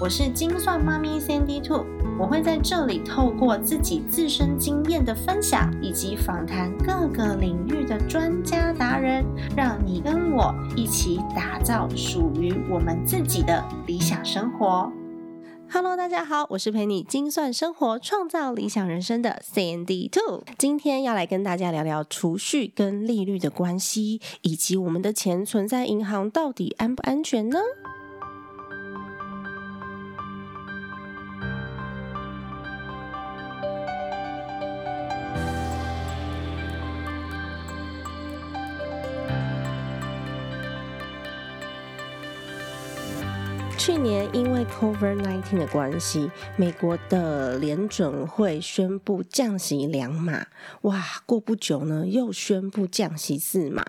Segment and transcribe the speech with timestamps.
[0.00, 1.86] 我是精算妈咪 Sandy Two，
[2.18, 9.24] 我会在这里透过自己自身经验的分享，以及访谈各个领域的专家达人，
[9.56, 14.92] 让你跟我一起打造属于我们自己的理想生活。
[15.70, 20.42] Hello，大家好，我是陪你精算生活、创造理想人生的 Sandy Two。
[20.58, 27.60] 今天要来跟大家聊聊储蓄跟利率的关系，以及我们的钱存在银行到底安不安全呢？
[43.84, 50.46] 去年因为 COVID-19 的关系，美国的联准会宣布降息两码，
[50.80, 53.84] 哇，过不久呢又宣布降息四码。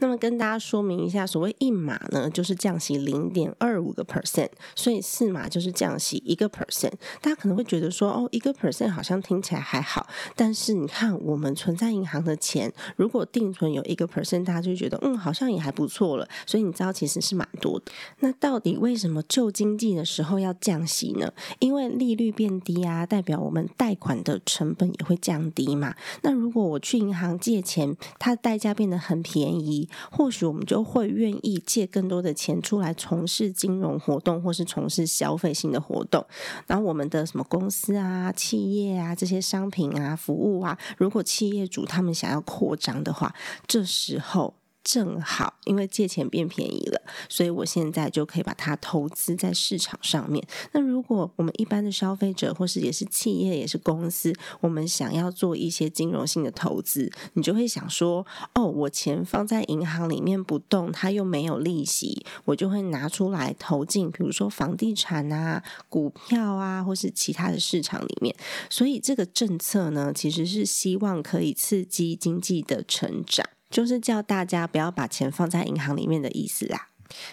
[0.00, 6.92] 那么跟大家说明一下，所谓一码呢，就是降息零点二五个 percent，所以四码就是降息一个 percent。
[7.22, 10.06] 大家可能会觉得说，哦，一个 percent 好像听起来还好，
[10.36, 16.28] 但是你看我们存在银行的钱，如果定存有一个 percent，大家就觉得嗯，好像也还不错了。
[16.44, 17.90] 所以你知道其实是蛮多的。
[18.18, 19.22] 那到底为什么？
[19.38, 25.94] 救经济的时候要降息呢，因为利率变低啊，代表我们贷款的成本也会降低嘛。
[26.22, 36.26] 那如果我去银行借钱，它的代价变得很便宜，或许我们就会愿意借更多的钱出来从事金融活动，或是从事消费性的活动。
[36.66, 43.32] 然后我们的什么公司啊、企业啊这些商品啊、服务啊，如果企业主他们想要扩张的话，
[43.68, 44.54] 这时候。
[44.90, 50.42] 正好，因为借钱变便宜了，所以我现在就可以把它投资在市场上面。
[50.72, 68.34] 那如果我们一般的消费者，或是也是企业，也是公司，我们想要做一些金融性的投资，你就会想说：哦，我钱放在银行里面不动，它又没有利息，我就会拿出来投进，比如说房地产啊、股票啊，或是其他的市场里面。
[68.70, 73.46] 所以这个政策呢，其实是希望可以刺激经济的成长。
[73.70, 76.88] 就是叫大家不要把钱放在银行里面的意思啊。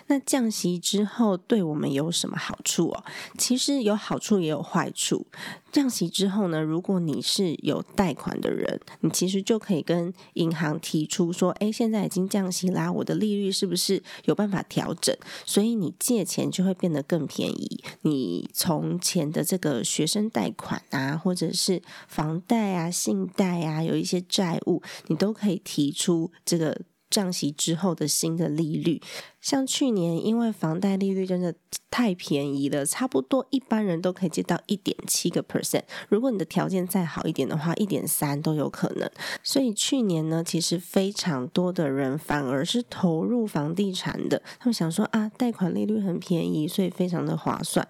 [0.07, 3.03] 那降息之后对我们有什么好处哦？
[3.37, 5.27] 其实有好处也有坏处。
[5.71, 15.13] 降息之后呢，如果你是有贷款的人，你其实就可以跟银行提出说：“哎，现在已经降息啦，我的利率是不是有办法调整？”
[15.45, 17.83] 所以你借钱就会变得更便宜。
[18.03, 29.01] 你从前的这个学生贷款啊，或者是房贷啊、信贷啊，有一些债务，你都可以提出这个降息之后的新的利率。
[29.45, 31.53] 像去年，因为房贷利率真的
[31.91, 35.83] 太便宜了，差不多一般人都可以借到一点七个 percent。
[36.09, 39.07] 如果你的条件再好一点的话，一点三都有可能。
[39.43, 44.41] 所以去年呢，其实非常多的人反而是投入房地产的。
[44.57, 47.87] 他们想说啊，贷款利率很便宜，所以非常的划算。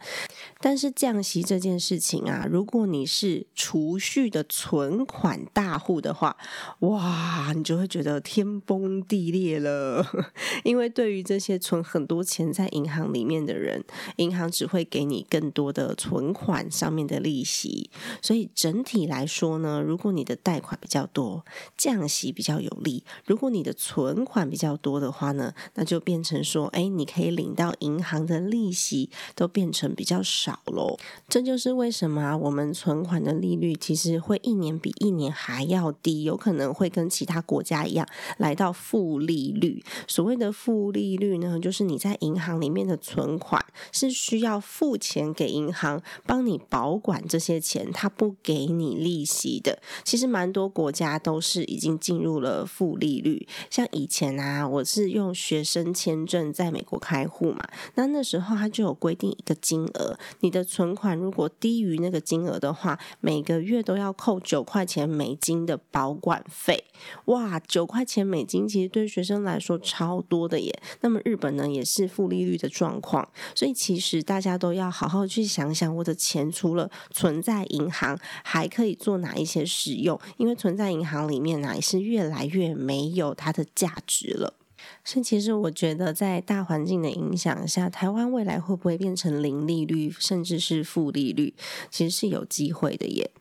[0.59, 6.35] 但是降息这件事情啊，如果你是储蓄的存款大户的话，
[6.79, 10.05] 哇，你就会觉得天崩地裂了，
[10.65, 11.44] 因为对于这些。
[11.45, 13.83] 些存很多钱在银行里面的人，
[14.15, 17.91] 银行只会给你更多的存款上面的利息。
[18.19, 21.45] 所以整体来说呢，如果你的贷款比较多，
[21.77, 30.97] 降息比较有利；如果你的存款比较多的话呢，那就变成说，哎，你可以领到银行的利息都变成比较少喽。
[31.29, 38.07] 这就是为什么我们存款的利率其实会一年比一年还要低，有可能会跟其他国家一样
[38.39, 39.83] 来到负利率。
[40.07, 41.34] 所谓的负利率。
[41.37, 49.79] 呢，就是你在银行里面的存款是需要付钱给银行帮你保管这些钱，他不给你利息的。
[50.03, 53.47] 其实蛮多国家都是已经进入了负利率。
[53.69, 66.83] 像以前啊，我是用学生签证在美国开户嘛，那那时候他就有规定一个金额，你的存款如果低于那个金额的话，每个月都要扣九块钱美金的保管费。
[67.25, 70.81] 哇，九块钱美金其实对学生来说超多的耶。
[71.01, 80.19] 那么日本呢也是负利率的状况，所以其实大家都要好好去想想，我的钱除了存在银行，还可以做哪一些使用？
[80.37, 84.53] 因为存在银行里面呢，也是越来越没有它的价值了。
[85.03, 91.55] 所以其实我觉得，在大环境的影响下，台湾未来会不会变成零利率，甚至是负利率？
[91.89, 93.31] 其实是有机会的耶。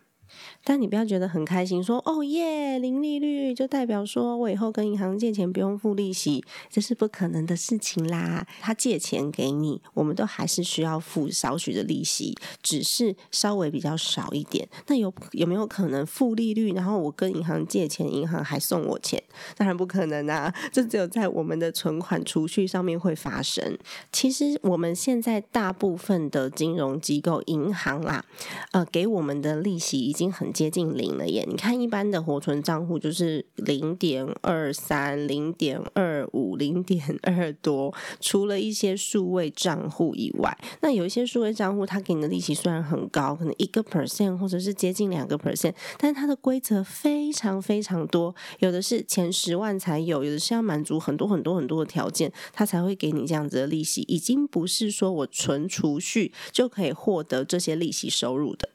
[0.65, 8.47] 但你不要觉得很开心，说哦耶，零利率就代表说我以后跟银行借钱不用付利息，这是不可能的事情啦。
[8.61, 14.67] 他借钱给你，我们都还是需要付少许的利息，只是稍微比较少一点。
[14.87, 16.73] 那有有没有可能负利率？
[16.73, 19.23] 然后我跟银行借钱，银行还送我钱？
[19.57, 20.53] 当然不可能啊！
[20.73, 23.77] 这只有在我们的存款储蓄上面会发生。
[24.11, 28.25] 其实我们现在大部分的金融机构、银行啦，
[28.73, 31.45] 呃，给我们的利息已经很接近零了耶。
[31.47, 58.69] 你看，一般的活存账户就是零点二三、零点二五、零点二多，除了一些数位账户以外，那有一些数位账户，它给你的利息虽然很高，可能一个 percent 或者是接近两个 percent，但是它的规则非常非常多，有的是前十万才有，有的是要满足很多很多很多的条件，它才会给你这样子的利息，已经不是说我存储蓄就可以获得这些利息收入的。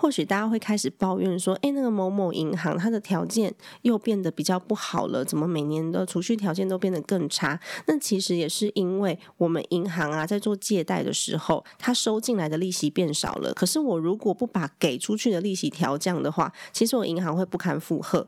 [0.00, 3.52] 或许大家会开始抱怨说：“哎，那个某某银行它的条件
[3.82, 13.52] 又变得比较不好了，怎么每年的储蓄条件都变得更差？”那其实也是因为我们银行啊，在做借贷的时候，它收进来的利息变少了。
[13.54, 18.24] 可是我如果不把给出去的利息调降的话，其实我银行会不堪负荷。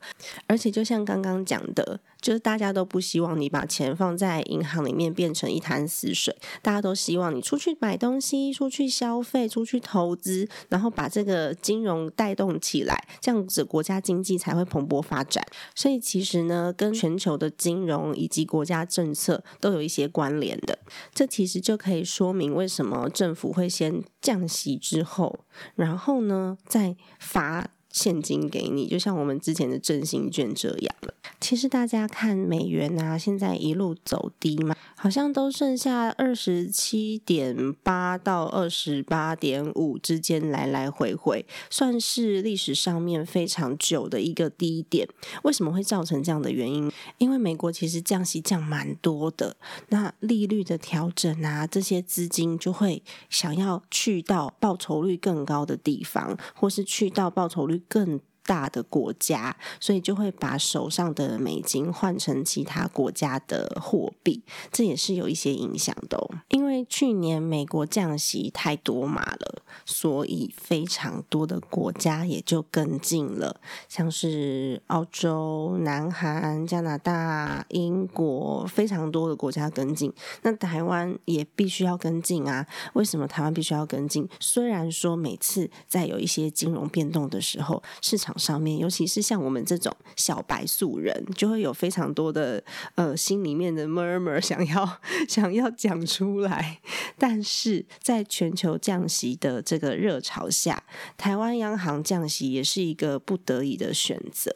[0.49, 11.56] 而且就像刚刚讲的，就是大家都不希望你把钱放在银行里面变成一潭死水，大家都希望你出去买东西、出去消费、出去投资，然后把这个。
[11.60, 15.44] 金融带动起来，这样子国家经济才会蓬勃发展。
[15.74, 20.78] 所以其实呢，跟全球的金融以及国家政策都有一些关联的。
[21.14, 25.40] 这其实就可以说明为什么政府会先降息之后，
[25.74, 31.14] 然后呢再罚现金给你，就像我们之前的振兴券这样了。
[31.40, 34.76] 其实大家看美元啊，现在一路走低嘛。
[34.96, 45.08] 好像都剩下二十七点八到二十八点五之间来来回回，算是历史上面非常久的一个低点。
[45.43, 46.93] 为什么会造成这样的原因？
[47.16, 49.56] 因为美国其实降息降蛮多的，
[49.88, 58.21] 那利率的调整啊，这些资金就会想要去到报酬率更高的地方，或是去到报酬率更。
[58.50, 64.43] 大的国家，所以就会把手上的美金换成其他国家的货币，
[64.73, 66.19] 这也是有一些影响的。
[66.49, 80.12] 因为去年美国降息太多码了，所以非常多的国家也就跟进了，像是澳洲、南韩、加拿大、英国，非常多的国家跟进。
[80.43, 82.67] 那台湾也必须要跟进啊？
[82.94, 84.29] 为什么台湾必须要跟进？
[84.41, 92.64] 虽然说每次在有一些金融变动的时候，市场上面，尤其是像我们这种小白素人，就会有非常多的
[92.94, 96.81] 呃心里面的 murmur 想要想要讲出来。
[97.19, 100.82] 但是在全球降息的这个热潮下，
[101.19, 104.50] 台湾央行降息也是一个不得已的选择。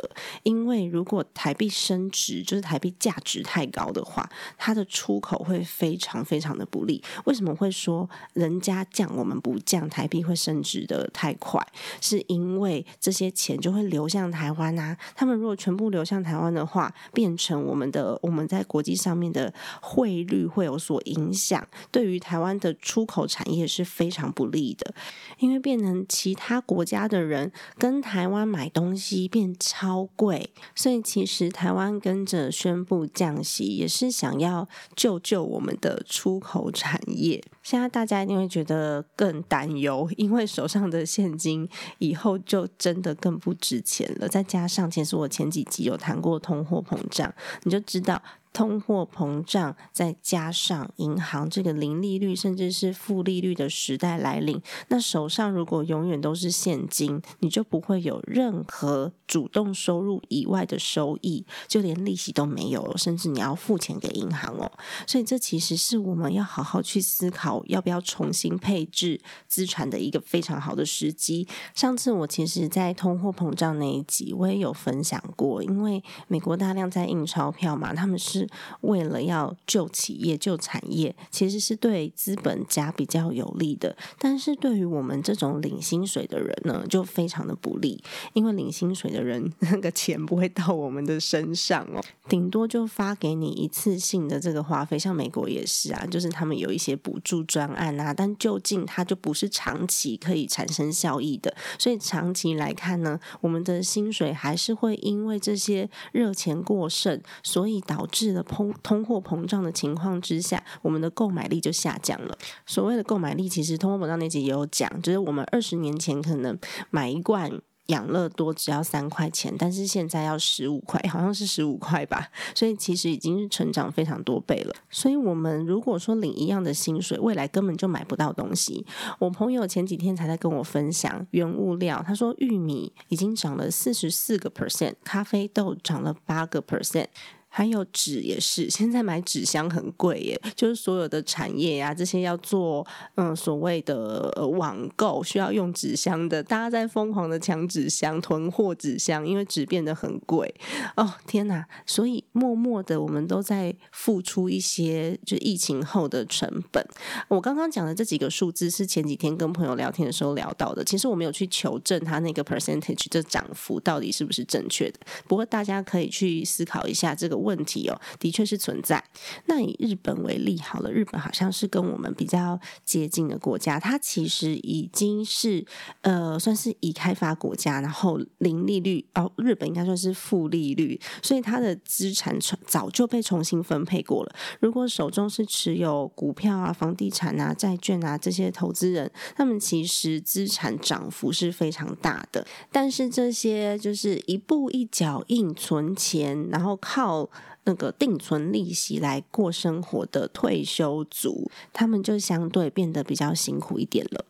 [0.44, 4.26] 因为如果台币升值，就是台币价值太高的话，
[4.56, 7.02] 它的出口会非常非常的不利。
[7.26, 11.60] 为什么会说人家降我们不降，台币会升值的太快？
[12.00, 14.94] 是因为这些钱就会流向台湾啊！
[15.14, 19.50] 他们如果全部流向台湾的话，变成我们的我们在国际上面的
[19.80, 24.94] 汇率会有所影响，对于台湾的出口产业是非常不利的，
[25.38, 37.42] 因为变成其他国家的人跟台湾买东西变超贵，所以其实台湾跟着宣布降息，也是想要救救我们的出口产业。
[37.64, 41.68] 现在大家一定会觉得更担忧，因为手上的现金
[41.98, 44.28] 以后就真的更不值钱了。
[44.28, 48.22] 再加上，其实我前几集有谈过通货膨胀，你就知道。
[48.54, 64.70] 通货膨胀，再加上银行这个零利率甚至是负利率的时代来临，那手上如果永远都是现金，你就不会有任何主动收入以外的收益，就连利息都没有，甚至你要付钱给银行哦。
[65.04, 71.48] 所以这其实是我们要好好去思考要不要重新配置资产的一个非常好的时机。
[71.74, 78.43] 上次我其实，在通货膨胀那一集，我也有分享过，因为美国大量在印钞票嘛，他们是。
[78.82, 83.96] 为了要救企业、救产业，其实是对资本家比较有利的。
[84.18, 88.02] 但是对于我们这种领薪水的人呢，就非常的不利。
[88.32, 94.98] 因为领薪水的人， 那个钱不会到我们的身上哦，顶多就发给你一次性的这个花费。
[94.98, 101.54] 像美国也是啊，就是他们有一些补助专案啊，但究竟它就不是长期可以产生效益的。
[101.78, 108.33] 所以长期来看呢，我们的薪水还是会因为这些热钱过剩，所以导致。
[108.34, 112.36] 的通通货膨胀的情况之下，我们的购买力就下降了。
[112.66, 116.58] 所谓的购买力，其实通货膨胀那集也有讲，就是我们二十年前可能
[116.90, 117.50] 买一罐
[117.88, 122.30] 养乐多只要三块钱，但是现在要十五块，好像是十五块吧。
[122.54, 124.74] 所以其实已经是成长非常多倍了。
[124.88, 128.86] 所以我们如果说领一样的薪水，未来根本就买不到东西。
[129.18, 137.08] 我朋友前几天才在跟我分享原物料，他说玉米已经涨了四十四个 percent，咖啡豆涨了八个 percent。
[137.56, 140.40] 还有纸也是，现在买纸箱很贵耶。
[140.56, 142.84] 就是所有的产业呀，这些要做
[143.14, 150.52] 嗯所谓的网购需要用纸箱的，大家在疯狂的抢纸箱、囤货纸箱，因为纸变得很贵。
[150.96, 151.64] 哦天哪！
[151.86, 156.84] 所以默默的我们都在付出一些就疫情后的成本。
[157.28, 164.98] 我刚刚讲的这几个数字是前几天跟朋友聊天的时候聊到的，其实我没有去求证它那个 percentage 的涨幅到底是不是正确的。
[165.28, 167.43] 不过大家可以去思考一下这个。
[167.44, 169.04] 问题哦，的确是存在。
[169.46, 175.64] 那以日本为例好了，日本好像是跟我们比较接近的国家，它其实已经是
[176.00, 182.36] 呃算是已开发国家，然后零利率哦，日本应该算是负利率，所以它的资产
[182.66, 184.34] 早就被重新分配过了。
[184.60, 192.46] 如果手中是持有股票啊、房地产啊、债券啊这些投资人，他们其实资产涨幅是非常大的。
[192.72, 197.30] 但是这些就是一步一脚印存钱，然后靠。
[197.64, 204.24] 那个定存利息来过生活的退休族，他们就相对变得比较辛苦一点了。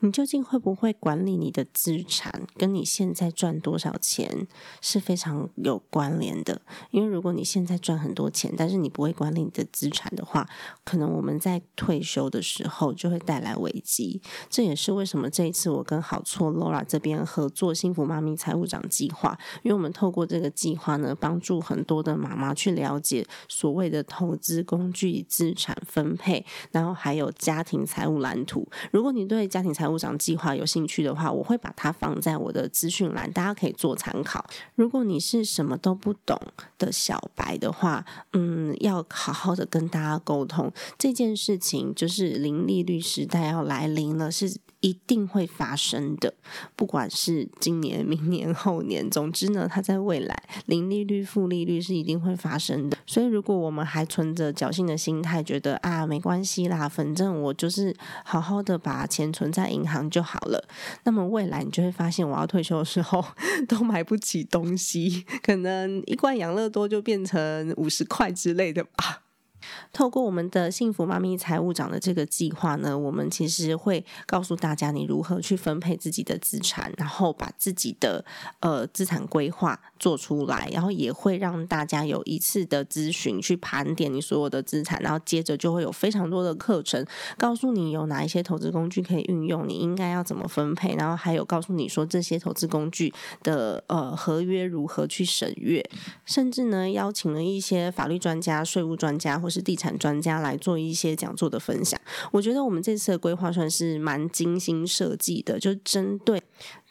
[0.00, 4.46] 你究竟会不会管理你的资产，跟你现在赚多少钱
[4.80, 6.60] 是非常有关联的。
[6.90, 10.48] 因为如果你现在赚很多钱，但是你不会管理你的资产的话，
[10.84, 14.20] 可能我们在退休的时候就会带来危机。
[14.48, 28.66] 这也是为什么这一次我跟好错 Laura 这边合作幸福妈咪财务长计划，因为我们透过这个计划呢，帮助很多的妈妈去了解所谓的投资工具、资产分配，然后还有家庭财务蓝图。
[28.90, 34.44] 如果你对家家庭财务长计划有兴趣的话，我会把它放在我的资讯栏，大家可以做参考。
[34.76, 36.40] 如果你是什么都不懂
[36.78, 44.58] 的小白的话，嗯，要好好的跟大家沟通这件事情，就是零利率时代要来临了，是。
[44.80, 46.34] 一定会发生的，
[46.76, 52.96] 不管是今年、明年、后年，总之呢，它在未来零利率、负利率是一定会发生的。
[53.06, 57.94] 所以，如果我们还存着侥幸的心态，觉得啊没关系啦，反正我就是
[58.24, 60.68] 好好的把钱存在银行就好了，
[61.04, 63.24] 那么未来你就会发现，我要退休的时候
[63.66, 69.24] 都买不起东西，可能一罐养乐多就变成五十块之类的吧。
[69.92, 78.24] 透过我们的幸福妈咪财务长的这个计划呢，我们其实会告诉大家你如何去分配自己的资产，然后把自己的
[78.60, 87.04] 呃资产规划做出来，然后也会让大家有一次的咨询去盘点你所有的资产，然后接着就会有非常多的课程
[87.36, 93.12] 告诉你有哪一些投资工具可以运用，你应该要怎么分配，然后还有告诉你说这些投资工具
[93.42, 95.84] 的呃合约如何去审阅，
[96.24, 102.00] 甚至呢邀请了一些法律专家、税务专家或是地产专家来做一些讲座的分享，
[102.32, 106.42] 我觉得我们这次的规划算是蛮精心设计的，就针对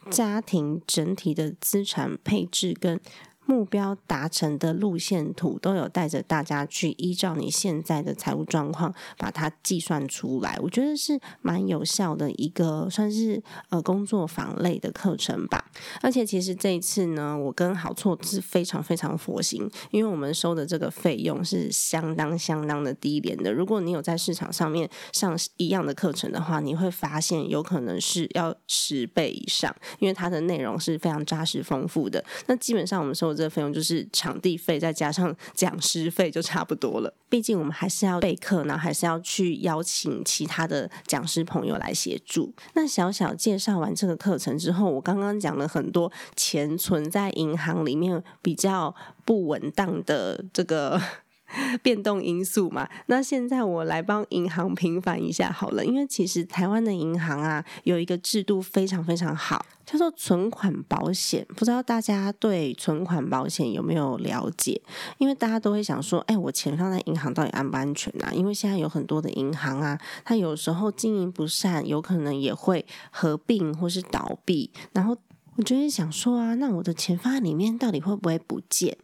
[0.10, 3.00] 家庭整体的资产配置跟。
[3.48, 15.64] 目标达成的路线图都有带着大家去依照你现在的财务状况把它计算出来，我觉得是蛮有效的一个算是呃工作坊类的课程吧。
[16.02, 23.54] 而且其实这一次呢，我跟好错是非常非常佛心，因为我们收的这个费用是相当相当的低廉的。
[23.54, 32.22] 如果你有在市场上面上一样的课程的话，你会发现有可能是要十倍以上，因为它的内容是非常扎实丰富的。
[32.48, 33.37] 那基本上我们收。
[33.38, 37.14] 这费用就是场地费，再加上讲师费就差不多了。
[37.30, 42.54] 毕竟我们还是要备课，然后还是要去邀请其他的讲师朋友来协助。
[42.74, 51.00] 那小小介绍完这个课程之后，我刚刚讲了很多钱存在银行里面比较不稳当的这个。
[51.82, 61.46] 变动因素嘛，那现在我来帮银行平反一下好了，因为其实台湾的银行啊有一个制度非常非常好，叫做存款保险。
[61.56, 64.82] 不知道大家对存款保险有没有了解？
[65.18, 68.32] 因为大家都会想说，哎，我钱放在银行到底安不安全啊？
[68.34, 74.72] 因为现在有很多的银行啊，它有时候经营不善，有可能也会合并或是倒闭。
[74.92, 75.16] 然后
[75.56, 78.98] 我就会想说啊，那我的钱放在里面到底会不会不见？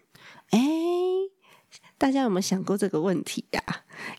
[0.49, 0.59] 哎。
[2.03, 3.63] 大家有没有想过这个问题呀？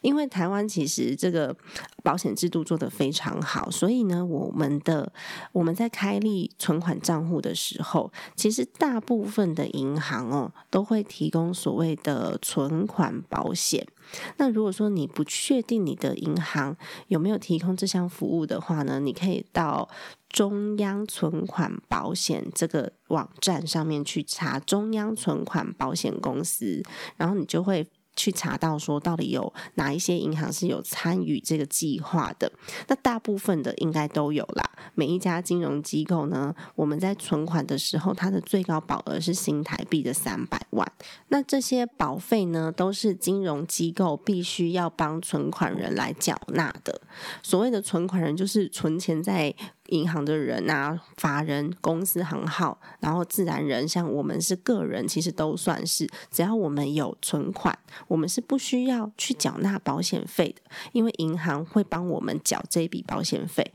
[0.01, 1.55] 因为台湾其实这个
[2.03, 5.13] 保险制度做得非常好，所以呢，我们的
[5.53, 13.87] 我们在开立存款账户的时候，其实大部分的银行哦都会提供所谓的存款保险。
[14.39, 16.77] 那如果说你不确定你的银行
[17.09, 19.89] 有没有提供这项服务的话呢，你可以到
[20.29, 26.83] 中央存款保险这个网站上面去查中央存款保险公司，
[27.19, 27.74] 然后你就会。
[27.75, 32.51] 会去查到说到底有哪一些银行是有参与这个计划的？
[32.87, 34.71] 那大部分的应该都有啦。
[34.95, 40.93] 每一家金融机构呢，我们在存款的时候，它的最高保额是新台币的三百万。
[41.29, 47.01] 那这些保费呢，都是金融机构必须要帮存款人来缴纳的。
[47.43, 49.53] 所谓的存款人，就是存钱在。
[49.89, 56.09] 银行的人啊，法人、公司行号，然后自然人，像我们是个人，其实都算是。
[56.31, 60.63] 只要我们有存款，我们是不需要去缴纳保险费的，
[60.93, 63.73] 因为银行会帮我们缴这笔保险费。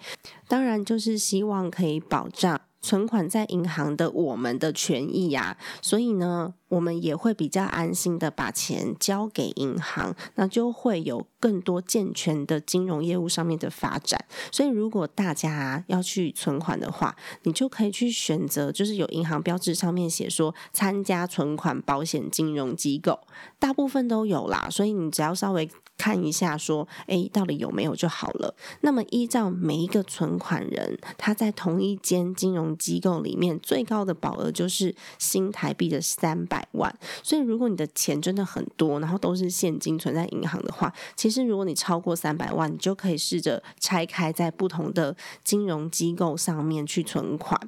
[0.48, 2.60] 当然，就是希望可以保障。
[2.82, 14.24] 存款在银行的我们的权益呀，所以呢，我们也会比较安心的把钱交给银行，那就会有更多健全的金融业务上面的发展。
[14.52, 23.20] 所以，如果大家要去存款的话，你就可以去选择，就是有银行标志上面写说参加存款保险金融机构，
[23.60, 24.68] 大部分都有啦。
[24.72, 25.70] 所以你只要稍微。
[26.00, 28.56] 看一下，说，哎，到底有没有就好了。
[28.80, 36.94] 那么，依照每一个存款人，他在同一间金融机构里面最高的保额就是新台币的三百百万。
[37.24, 47.60] 所以，如果你的钱真的很多，然后都是现金存在银行的话，其实如果你超过三百万，你就可以试着拆开在不同的金融机构上面去存款。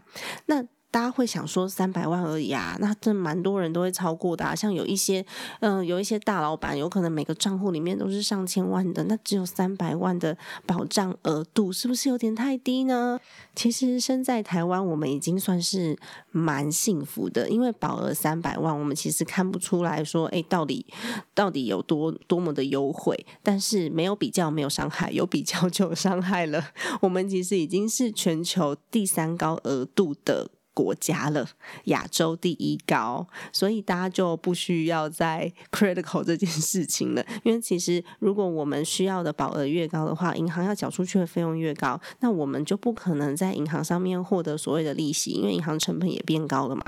[0.48, 4.54] 那大家会想说三百万而已啊，那这蛮多人都会超过的。
[4.56, 5.26] 像有一些，
[5.62, 13.18] 嗯，有一些大老板，有可能每个账户里面都是上千万的，那只有三百万的保障额度，是不是有点太低呢？
[13.56, 15.98] 其实身在台湾，我们已经算是
[16.32, 20.86] 蛮幸福的，因为保额三百万，我们其实看不出来说，哎，到底
[21.34, 23.26] 到底有多多么的优惠。
[23.42, 26.64] 但是没有比较没有伤害，有比较就有伤害了。
[27.02, 30.50] 我们其实已经是全球第三高额度的。
[30.74, 31.48] 国家了，
[31.86, 37.26] 亚洲第一高，所以大家就不需要再 critical 这件事情了。
[37.44, 46.84] 因为其实如果我们需要的保额越高的话，银行要缴出去的费用越高，那我们就不可能在银行上面获得所谓的利息，因为银行成本也变高了嘛。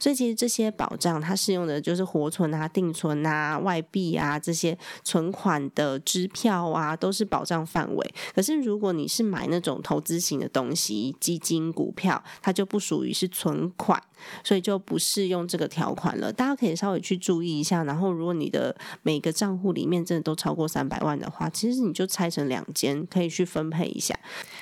[0.00, 8.14] 所以其实这些保障它适用的就是活存啊、定存啊、外币啊这些存款的支票啊，都是保障范围。
[8.34, 13.25] 可是如果你是买那种投资型的东西，基金、股票，它就不属于是。
[13.28, 14.02] 存款，
[14.44, 16.32] 所以就不适用这个条款了。
[16.32, 17.84] 大家可以稍微去注意一下。
[17.84, 24.18] 然后，如果你的每个账户里面真的都超过三百万的话，其实你就拆成两间，可以去分配一下。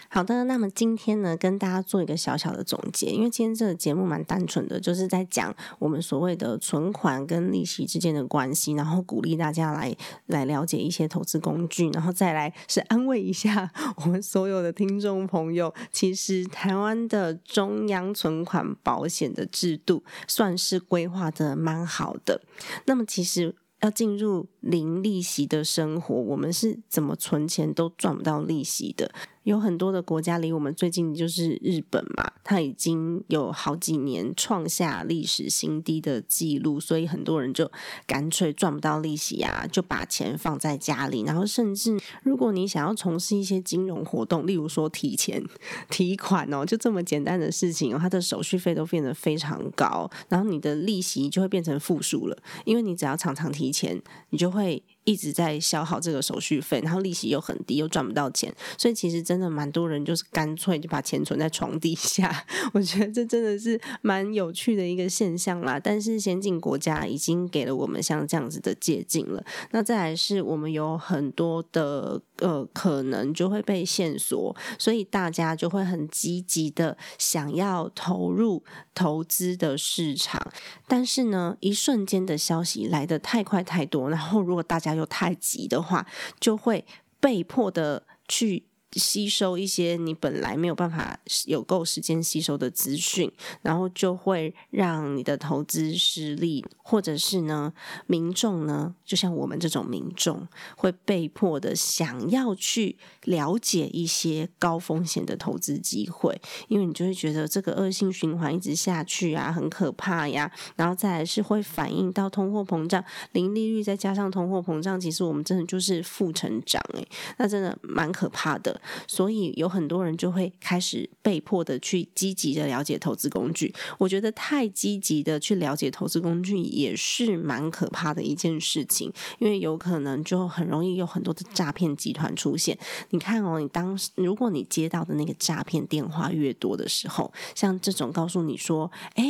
[0.08, 3.06] 好的，那么今天呢，跟大家做一个小小的总结。
[3.06, 9.96] 因为今天这个节目蛮单纯的，就是在讲我们所谓的存款跟利息之间的关系，然后鼓励大家来
[10.26, 13.72] 来了解一些投资工具，然后再来是安慰一下
[14.04, 15.72] 我们所有的听众朋友。
[15.90, 22.40] 其实台湾的中央存款款保险的制度算是规划的蛮好的。
[22.86, 29.10] 那么，其实要进入零利息的生活，我们是怎么存钱都赚不到利息的。
[29.44, 37.70] 有很多的国家离我们最近就是日本嘛，它已经有好几年创下历史新低的记录，所以很多人就
[38.06, 45.44] 干脆赚不到利息啊，就把钱放在家里，然后甚至如果你想要从事一些金融活动，例如说提钱、
[45.90, 54.82] 提款哦，就这么简单的事情哦，它的手续费都变得非常高，然后你的利息就会变成负数了，因为你只要常常提钱，你就会。
[55.04, 62.44] 一直在消耗这个手续费，然后利息又很低，又赚不到钱，所以其实真的蛮多人就是干脆就把钱存在床底下。
[62.72, 65.78] 我觉得这真的是蛮有趣的一个现象啦。
[65.78, 69.44] 但是先进国家已经给了我们像这样子的捷径了。
[69.70, 78.62] 那再来是我们有很多的呃可能就会被线索，所以大家就会很积极的想要投入
[78.94, 80.40] 投资的市场。
[80.88, 86.06] 但是呢，一瞬间的消息来得太快太多，然后如果大家又太急的话，
[86.38, 86.84] 就会
[87.20, 88.66] 被迫的去
[88.98, 93.30] 吸收一些你本来没有办法有够时间吸收的资讯，
[93.62, 97.72] 然后就会让你的投资失利，或者是呢，
[98.06, 110.50] 民众呢，就像我们这种民众，会被迫的想要去了解一些高风险的投资机会，因为你就会觉得这个恶性循环一直下去啊，很可怕呀。
[110.76, 118.80] 然后再来是会反映到通货膨胀，零利率再加上通货膨胀，其实我们真的就是负成长诶，那真的蛮可怕的。
[119.06, 123.74] 所以有很多人就会开始被迫的去积极的了解投资工具。
[123.98, 132.78] 我觉得太积极的去了解投资工具也是蛮可怕的一件事情，因为有可能就很容易有很多的诈骗集团出现。
[133.10, 139.24] 你看哦，你当时如果你接到的那个诈骗电话越多的时候，像这种告诉你说，哎，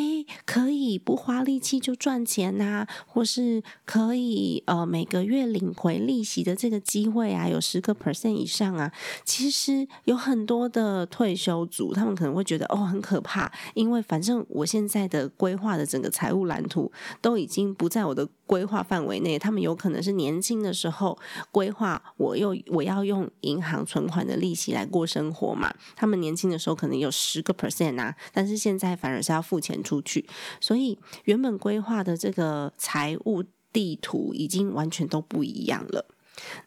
[0.45, 8.93] 可以不花力气就赚钱呐，或是可以呃每个月领回利息的这个机会啊，有十个 percent 以上啊，
[9.37, 19.37] 其实有很多的退休族，他们可能会觉得哦很可怕，因为反正我现在的规划的整个财务蓝图都已经不在我的规划范围内。
[19.37, 21.19] 他们有可能是年轻的时候
[21.51, 25.75] 规划，我又我要用银行存款的利息来过生活嘛。
[25.97, 30.25] 他们年轻的时候可能有十个 percent 啊，但是现在反而是要付钱出去，
[30.61, 33.43] 所以原本规划的这个财务
[33.73, 36.14] 地图已经完全都不一样了。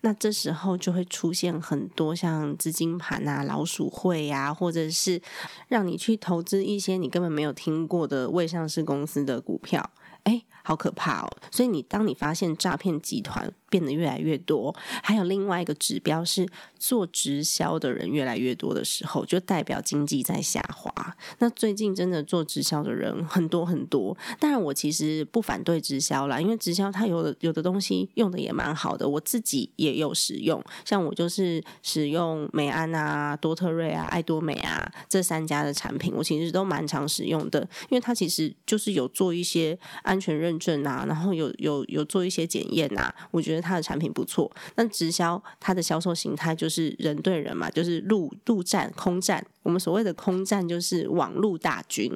[0.01, 5.21] 那这时候就会出现很多像资金盘啊、老鼠会呀，或者是
[5.67, 9.89] 让你去投资一些你根本没有听过的未上市公司的股票，
[10.23, 11.38] 哎，好可怕哦！
[11.49, 13.53] 所以你当你发现诈骗集团。
[13.69, 16.47] 变得越来越多，还有另外一个指标是
[16.80, 20.89] 做直销的人越来越多的时候，就代表经济在下滑。
[21.39, 30.63] 那最近真的做直销的人很多很多，当然我其实不反对直销啦，因为直销它有的有的东西用的也蛮好的，我自己也有使用。
[30.86, 43.67] 像我就是使用美安啊、多特瑞啊、爱多美啊这三家的产品，我其实都蛮常使用的，因为它其实就是有做一些安全认证啊，然后有有有做一些检验啊，我觉得。
[43.67, 49.46] 他的产品不错，那直销它的销售形态就是人对人嘛，就是陆陆战、空战。
[49.63, 52.10] 我们所谓的空战就是网络大军，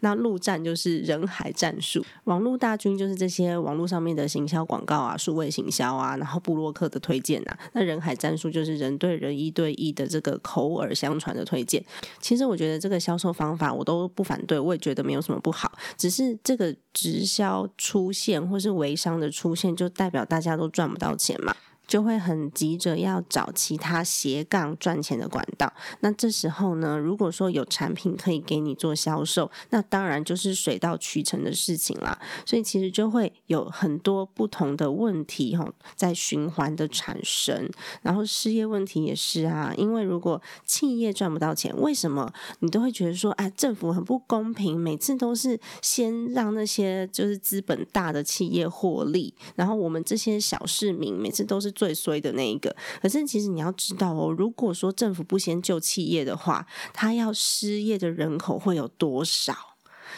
[0.00, 2.04] 那陆战就是人海战术。
[2.24, 7.58] 网络大军就是这些网络上面的行销广告啊、数位行销啊，然后布洛克的推荐啊。
[7.72, 11.82] 那人海战术就是人对人一对一的这个口耳相传的推荐。
[12.20, 15.72] 其实我觉得这个销售方法我都不反对，我也觉得没有什么不好。
[15.96, 21.56] 只是这个直销出现或是微商的出现，就代表大家都赚不到钱嘛。
[21.88, 25.72] 就会很急着要找其他斜杠赚钱的管道。
[26.00, 32.16] 那这时候呢，如果说有产品可以给你做销售，那当然就是水到渠成的事情啦。
[32.44, 37.70] 所以其实就会有很多不同的问题哈，在循环的产生。
[38.02, 51.72] 然后失业问题也是啊，因为如果企业赚不到钱，为什么你都会觉得说，哎，政府很不公平，每次都是先让那些就是资本大的企业获利，然后我们这些小市民每次都是。
[51.78, 59.54] 最衰的那一个，可是其实你要知道哦，如果说政府不先救企业的话，他要失业的人口会有多少？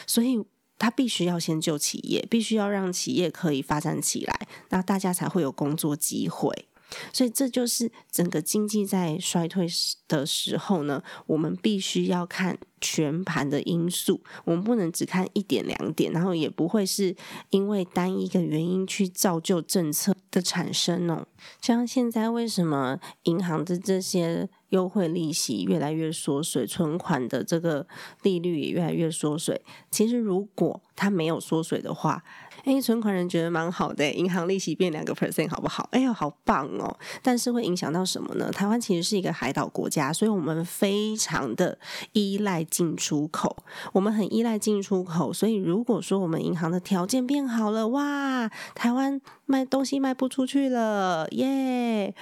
[0.07, 0.43] 所以
[0.79, 6.67] 他必须要先救企业，必须要让企业可以发展起来，那大家才会有工作机会。
[7.13, 9.67] 所以这就是整个经济在衰退
[10.09, 12.59] 的时候呢，我们必须要看。
[12.83, 17.15] 全盘的因素，我们不能只看一点两点，然后也不会是
[17.51, 21.27] 因为单一个原因去造就政策的产生哦。
[21.61, 27.87] 像现在为什么银行的这些优惠利息越来越缩水，存款的这个
[28.23, 29.61] 利率也越来越缩水？
[29.91, 32.25] 其实如果它没有缩水的话，
[32.65, 35.89] 哎，存款人觉得蛮好的，银行利息变两个 percent 好不好？
[35.93, 36.97] 哎呦，好棒哦！
[37.23, 38.51] 但是会影响到什么呢？
[38.51, 41.79] 台湾其实是一个海岛国家，所以我们非常的
[42.13, 42.61] 依赖。
[42.71, 43.57] 进出口，
[43.93, 52.15] 我们很依赖进出口，所以如果说我们银行的条件变好了，哇，台湾卖东西卖不出去了，耶！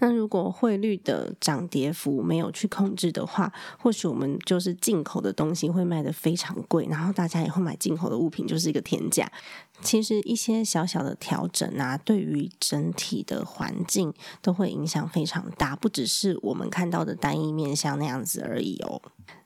[0.00, 9.30] 那如果汇率的涨跌幅没有去控制的话，或许我们就是进口的东西会卖得非常贵，然后大家以后买进口的物品就是一个天价。
[9.84, 19.00] 其实一些小小的调整啊，对于整体的环境都会影响非常大，不只是我们看到的单一面相那样子而已哦。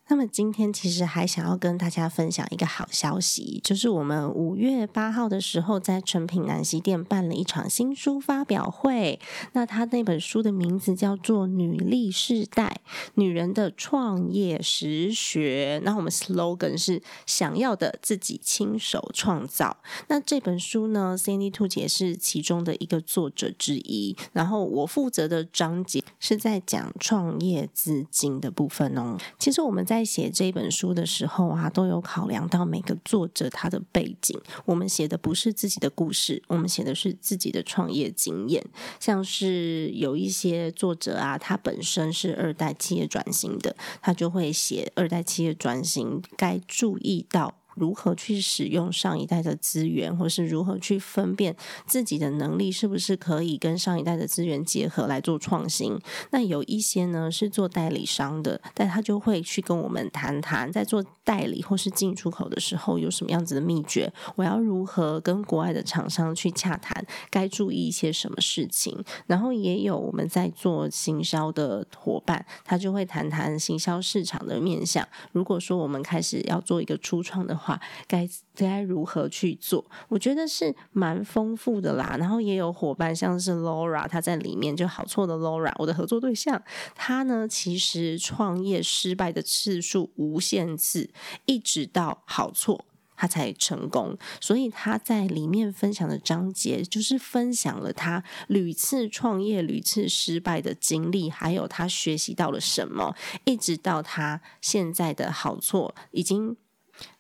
[0.09, 9.21] 那么今天其实还想要跟大家分享一个好消息，就是我们五月八号的时候在诚品南西店办了一场新书发表会。
[9.53, 12.81] 那他那本书的名字叫做《女力世代：
[13.15, 15.79] 女人的创业实学》。
[15.85, 19.77] 那我们 slogan 是想要的自己亲手创造。
[20.09, 24.17] 那这本书呢，Cindy 兔姐是其中的一个作者之一。
[24.33, 29.19] 然后我负责的章节是在讲创业资金的部分哦。
[29.39, 34.41] 其实我们在在写这本书的时候啊，都有考量到每个作者他的背景。
[34.65, 38.65] 我们写的不是自己的故事，我们写的是自己的创业经验。
[39.01, 47.58] 像是有一些作者啊，他本身是二代企业转型的，他就会写二代企业转型该注意到。
[47.79, 51.55] 如何去使用上一代的资源，或是如何去分辨
[51.87, 55.99] 自己的能力是不是可以跟上一代的资源结合来做创新？
[56.31, 64.13] 那有一些呢是做代理商的，但他就会去跟我们谈谈，在做代理或是进出口的时候有什么样子的秘诀？
[64.37, 67.05] 我要如何跟国外的厂商去洽谈？
[67.31, 69.05] 该注意一些什么事情？
[69.27, 75.07] 然后也有我们在做行销的伙伴，他就会谈谈行销市场的面向。
[75.33, 77.68] 如果说我们开始要做一个初创的话，
[78.07, 79.85] 该该如何去做？
[80.09, 82.17] 我觉得是蛮丰富的啦。
[82.19, 86.63] 然后也有伙伴，像是 Laura，他在里面就好错的 Laura，我的合作对象，
[86.95, 91.11] 他呢其实创业失败的次数无限次，
[91.47, 92.85] 一直到好错
[93.17, 94.17] 他才成功。
[94.41, 106.57] 所以他在里面分享的章节，就是分享了他屡次创业、屡次失败的经历，还有他学习到了什么，一直到他现在的好错已经。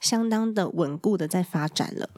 [0.00, 2.10] 相当的稳固的在发展了。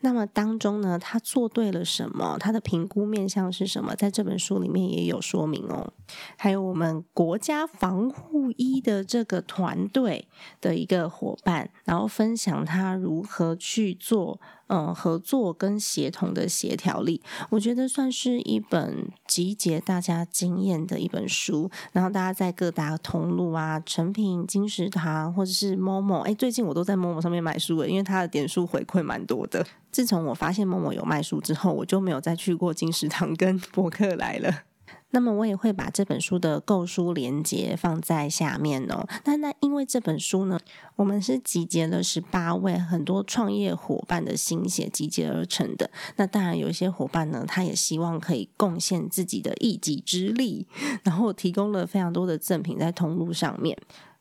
[0.00, 2.36] 那么当中呢，他做对了什么？
[2.38, 3.96] 他的评估面向是什么？
[3.96, 5.92] 在这本书里面也有说明哦。
[6.36, 10.28] 还有我们国家防护医的这个团队
[10.60, 14.40] 的一个伙伴，然后分享他如何去做。
[14.68, 21.70] 嗯，合作跟协同的协调力，我觉得算是一本集结大家经验的一本书。
[21.92, 29.66] 然后大家在各大通路啊，成品、金石堂或者是 Momo，哎，最近我都在 Momo 上面买书了，因为它的点数回馈蛮多的。
[29.90, 34.67] 自从我发现 Momo 有卖书之后，我就没有再去过金石堂跟博客来了。
[35.10, 39.06] 那么我也会把这本书的购书链接放在下面哦。
[39.24, 40.58] 那那因为这本书呢，
[40.96, 45.90] 我们是集结了十八位很多创业伙伴的心血集结而成的。
[46.16, 50.66] 那当然有一些伙伴呢，他也希望可以贡献自己的一己之力，
[51.02, 53.76] 然后提供了非常多的赠品在通路上面。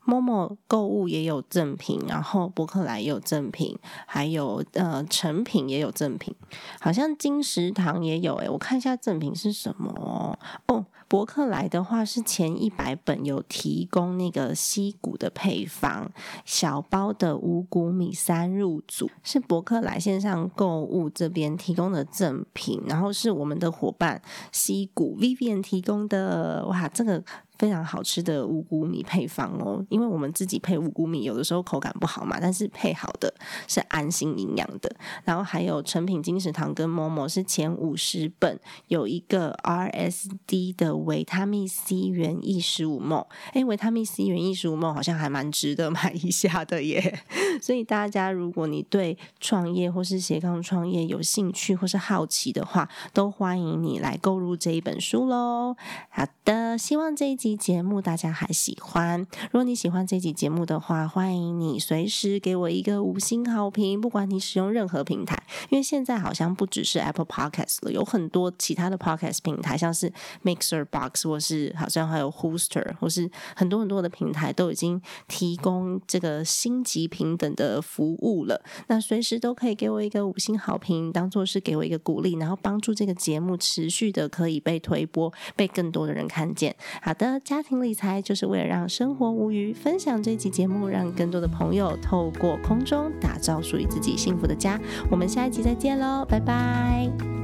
[0.08, 6.34] Momo 购物也有赠品，然后博客来也有赠品，还有呃成品也有赠品，
[6.80, 10.86] 好像金石堂也有诶，我看一下赠品是什么哦。
[11.10, 16.10] 博客来的话是前一百本有提供那个西谷的配方，
[16.43, 27.24] 小包的五谷米三入组，是博客来线上购物这边提供的赠品，然后是我们的伙伴西谷 Vivian 提供的，哇，这个。
[27.58, 33.34] 非常好吃的五谷米配方哦，因为我们自己配五谷米有的时候口感不好嘛，但是配好的
[33.67, 34.96] 是安心营养的。
[35.24, 47.20] 然后还有成品金石堂跟某某是前五十本有一个 RSD 的维他命 C 原液十五梦，哎，维他命 C 原液十五梦好像还蛮值得买一下的耶。
[47.62, 55.76] 所以大家如果你对创业或是斜杠创业有兴趣或是好奇的话，都欢迎你来购入这一本书喽。
[56.10, 57.47] 好的，希望这一集。
[57.56, 59.20] 节目大家还喜欢？
[59.52, 64.02] 如果你喜欢这集节目的话，欢迎你随时给我一个五星好评。
[64.02, 70.12] 不管你使用任何平台，因为现在好像不只是 Apple Podcast 了，有很多其他的 Podcast 平台，像是
[70.44, 78.64] Mixer Box 或是好像还有 Hooster，或是很多很多的平台都已经提供这个星级平等的服务了。
[78.88, 86.76] 那随时都可以给我一个五星好评，当做是给我一个鼓励，然后帮助这个节目持续的可以被推播，被更多的人看见。
[87.02, 94.80] 好的家庭理财就是为了让生活无余，分享这期节目，让更多的朋友透过空中打造属于自己幸福的家。
[95.12, 97.37] 我们下一集再见喽，拜拜。